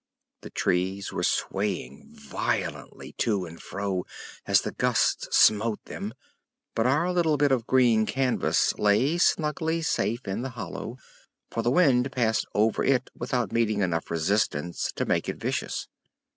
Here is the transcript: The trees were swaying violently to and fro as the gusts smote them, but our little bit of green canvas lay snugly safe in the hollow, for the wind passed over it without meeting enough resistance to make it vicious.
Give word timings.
The 0.41 0.49
trees 0.49 1.13
were 1.13 1.21
swaying 1.21 2.09
violently 2.15 3.13
to 3.19 3.45
and 3.45 3.61
fro 3.61 4.07
as 4.47 4.61
the 4.61 4.71
gusts 4.71 5.27
smote 5.37 5.85
them, 5.85 6.15
but 6.73 6.87
our 6.87 7.13
little 7.13 7.37
bit 7.37 7.51
of 7.51 7.67
green 7.67 8.07
canvas 8.07 8.73
lay 8.79 9.19
snugly 9.19 9.83
safe 9.83 10.27
in 10.27 10.41
the 10.41 10.49
hollow, 10.57 10.97
for 11.51 11.61
the 11.61 11.69
wind 11.69 12.11
passed 12.11 12.47
over 12.55 12.83
it 12.83 13.11
without 13.15 13.51
meeting 13.51 13.81
enough 13.81 14.09
resistance 14.09 14.91
to 14.95 15.05
make 15.05 15.29
it 15.29 15.37
vicious. 15.37 15.87